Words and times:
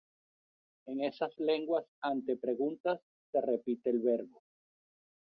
En 0.87 0.99
esas 1.03 1.37
lenguas 1.37 1.85
ante 2.01 2.35
preguntas, 2.35 2.99
se 3.31 3.39
repite 3.39 3.91
el 3.91 3.99
verbo. 3.99 4.41